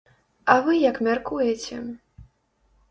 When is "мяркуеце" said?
1.09-1.77